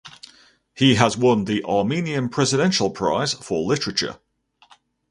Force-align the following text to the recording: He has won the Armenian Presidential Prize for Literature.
He 0.73 0.95
has 0.95 1.15
won 1.15 1.45
the 1.45 1.63
Armenian 1.63 2.29
Presidential 2.29 2.89
Prize 2.89 3.35
for 3.35 3.61
Literature. 3.67 4.17